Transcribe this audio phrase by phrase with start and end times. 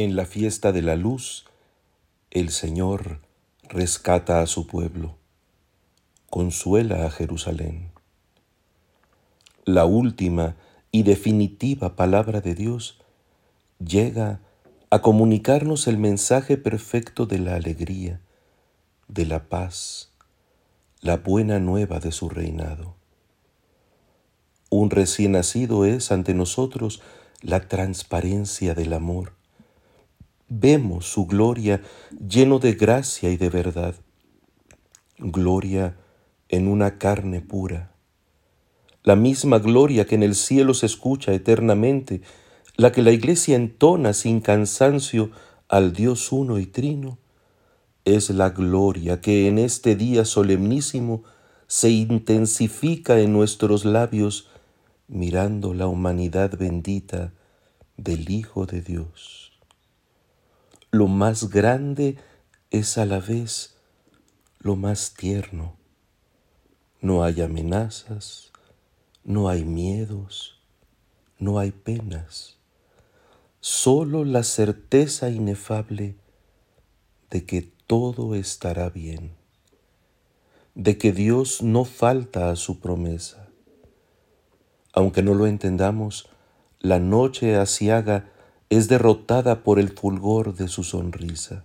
[0.00, 1.44] En la fiesta de la luz,
[2.30, 3.18] el Señor
[3.64, 5.16] rescata a su pueblo,
[6.30, 7.90] consuela a Jerusalén.
[9.64, 10.54] La última
[10.92, 13.00] y definitiva palabra de Dios
[13.84, 14.38] llega
[14.90, 18.20] a comunicarnos el mensaje perfecto de la alegría,
[19.08, 20.12] de la paz,
[21.00, 22.94] la buena nueva de su reinado.
[24.70, 27.02] Un recién nacido es ante nosotros
[27.40, 29.37] la transparencia del amor.
[30.50, 31.82] Vemos su gloria
[32.26, 33.94] lleno de gracia y de verdad.
[35.18, 35.98] Gloria
[36.48, 37.92] en una carne pura.
[39.02, 42.22] La misma gloria que en el cielo se escucha eternamente,
[42.76, 45.30] la que la iglesia entona sin cansancio
[45.68, 47.18] al Dios uno y trino,
[48.06, 51.24] es la gloria que en este día solemnísimo
[51.66, 54.48] se intensifica en nuestros labios
[55.08, 57.34] mirando la humanidad bendita
[57.98, 59.47] del Hijo de Dios.
[60.98, 62.16] Lo más grande
[62.70, 63.76] es a la vez
[64.58, 65.76] lo más tierno.
[67.00, 68.50] No hay amenazas,
[69.22, 70.60] no hay miedos,
[71.38, 72.58] no hay penas,
[73.60, 76.16] solo la certeza inefable
[77.30, 79.36] de que todo estará bien,
[80.74, 83.48] de que Dios no falta a su promesa
[84.98, 86.28] aunque no lo entendamos,
[86.80, 88.32] la noche asiaga
[88.70, 91.64] es derrotada por el fulgor de su sonrisa.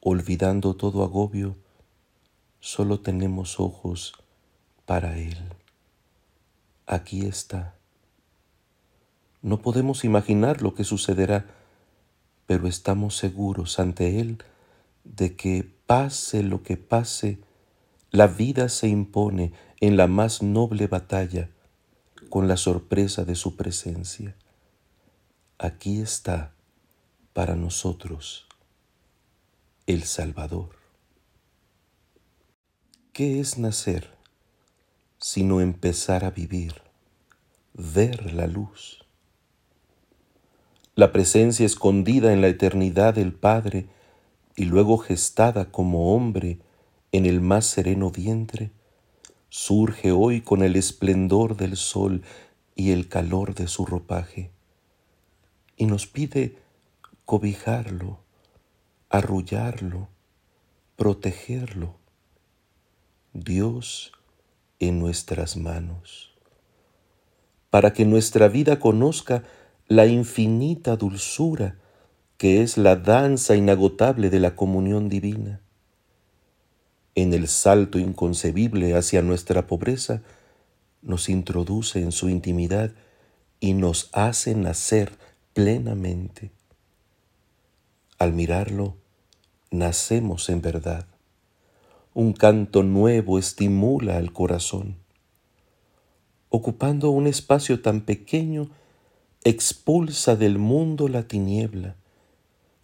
[0.00, 1.56] Olvidando todo agobio,
[2.60, 4.14] solo tenemos ojos
[4.84, 5.38] para Él.
[6.86, 7.74] Aquí está.
[9.42, 11.46] No podemos imaginar lo que sucederá,
[12.46, 14.38] pero estamos seguros ante Él
[15.04, 17.38] de que pase lo que pase,
[18.10, 21.50] la vida se impone en la más noble batalla
[22.28, 24.34] con la sorpresa de su presencia.
[25.60, 26.54] Aquí está
[27.32, 28.46] para nosotros
[29.88, 30.76] el Salvador.
[33.12, 34.08] ¿Qué es nacer
[35.18, 36.74] sino empezar a vivir,
[37.74, 39.04] ver la luz?
[40.94, 43.88] La presencia escondida en la eternidad del Padre
[44.54, 46.60] y luego gestada como hombre
[47.10, 48.70] en el más sereno vientre,
[49.48, 52.22] surge hoy con el esplendor del sol
[52.76, 54.52] y el calor de su ropaje,
[55.78, 56.58] y nos pide
[57.24, 58.18] cobijarlo,
[59.08, 60.08] arrullarlo,
[60.96, 61.96] protegerlo.
[63.32, 64.12] Dios
[64.78, 66.34] en nuestras manos,
[67.70, 69.44] para que nuestra vida conozca
[69.86, 71.78] la infinita dulzura
[72.36, 75.62] que es la danza inagotable de la comunión divina
[77.22, 80.22] en el salto inconcebible hacia nuestra pobreza,
[81.02, 82.92] nos introduce en su intimidad
[83.58, 85.10] y nos hace nacer
[85.58, 86.52] plenamente.
[88.16, 88.94] Al mirarlo,
[89.72, 91.08] nacemos en verdad.
[92.14, 94.98] Un canto nuevo estimula al corazón.
[96.48, 98.70] Ocupando un espacio tan pequeño,
[99.42, 101.96] expulsa del mundo la tiniebla,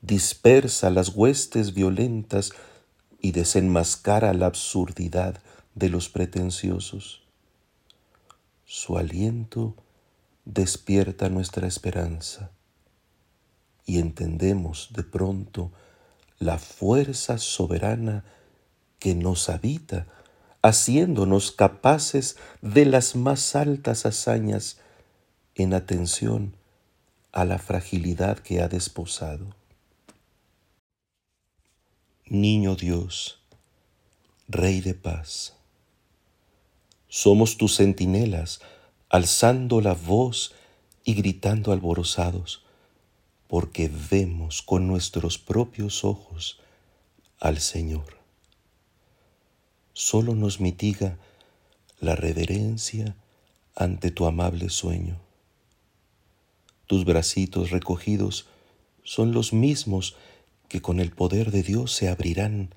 [0.02, 2.50] dispersa las huestes violentas
[3.20, 5.40] y desenmascara la absurdidad
[5.76, 7.22] de los pretenciosos.
[8.64, 9.76] Su aliento
[10.44, 12.50] despierta nuestra esperanza
[13.86, 15.72] y entendemos de pronto
[16.38, 18.24] la fuerza soberana
[18.98, 20.06] que nos habita,
[20.62, 24.78] haciéndonos capaces de las más altas hazañas
[25.54, 26.56] en atención
[27.32, 29.54] a la fragilidad que ha desposado.
[32.26, 33.40] Niño Dios,
[34.48, 35.54] Rey de paz.
[37.08, 38.60] Somos tus centinelas,
[39.08, 40.54] alzando la voz
[41.04, 42.63] y gritando alborozados,
[43.54, 46.58] porque vemos con nuestros propios ojos
[47.38, 48.18] al Señor.
[49.92, 51.18] Solo nos mitiga
[52.00, 53.14] la reverencia
[53.76, 55.20] ante tu amable sueño.
[56.88, 58.48] Tus bracitos recogidos
[59.04, 60.16] son los mismos
[60.66, 62.74] que con el poder de Dios se abrirán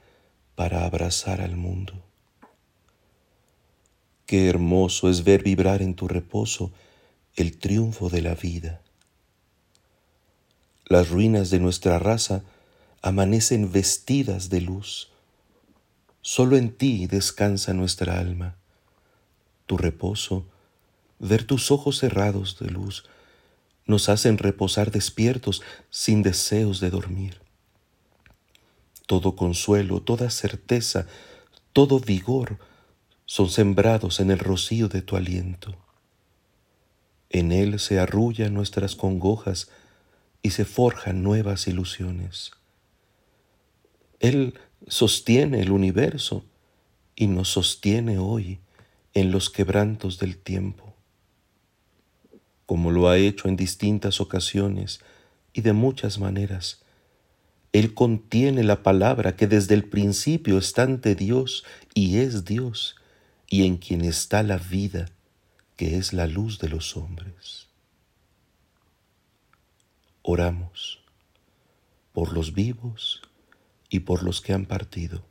[0.54, 2.04] para abrazar al mundo.
[4.28, 6.72] Qué hermoso es ver vibrar en tu reposo
[7.36, 8.84] el triunfo de la vida.
[10.88, 12.44] Las ruinas de nuestra raza
[13.02, 15.12] amanecen vestidas de luz.
[16.22, 18.56] Solo en ti descansa nuestra alma.
[19.66, 20.46] Tu reposo,
[21.20, 23.06] ver tus ojos cerrados de luz,
[23.86, 27.48] nos hacen reposar despiertos sin deseos de dormir
[29.08, 31.08] todo consuelo, toda certeza,
[31.74, 32.60] todo vigor
[33.26, 35.76] son sembrados en el rocío de tu aliento.
[37.30, 39.70] En él se arrullan nuestras congojas
[40.42, 42.52] y se forjan nuevas ilusiones.
[44.20, 46.46] Él sostiene el universo
[47.16, 48.60] y nos sostiene hoy
[49.14, 50.94] en los quebrantos del tiempo,
[52.66, 55.00] como lo ha hecho en distintas ocasiones
[55.54, 56.82] y de muchas maneras.
[57.74, 61.64] Él contiene la palabra que desde el principio está ante Dios
[61.94, 62.96] y es Dios,
[63.50, 65.10] y en quien está la vida,
[65.76, 67.67] que es la luz de los hombres.
[70.30, 71.00] Oramos
[72.12, 73.22] por los vivos
[73.90, 75.24] y por los que han partido,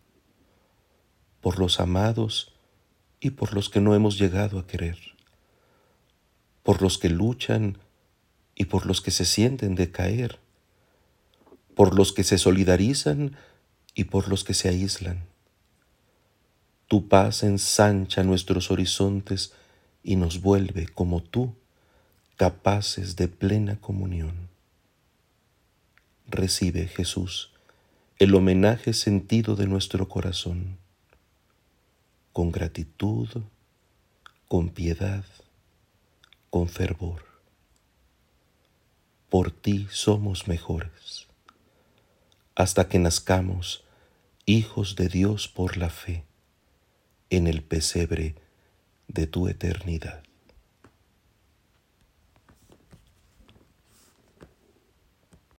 [1.43, 2.55] por los amados
[3.21, 4.97] y por los que no hemos llegado a querer,
[6.63, 7.77] por los que luchan
[8.55, 10.39] y por los que se sienten decaer,
[11.75, 13.37] por los que se solidarizan
[13.95, 15.27] y por los que se aíslan.
[16.87, 19.53] Tu paz ensancha nuestros horizontes
[20.03, 21.55] y nos vuelve, como tú,
[22.37, 24.46] capaces de plena comunión.
[26.28, 27.52] Recibe, Jesús,
[28.19, 30.76] el homenaje sentido de nuestro corazón,
[32.32, 33.28] con gratitud,
[34.49, 35.25] con piedad,
[36.50, 37.23] con fervor.
[39.28, 41.28] Por ti somos mejores,
[42.56, 43.84] hasta que nazcamos
[44.46, 46.25] hijos de Dios por la fe
[47.31, 48.34] en el pesebre
[49.06, 50.25] de tu eternidad.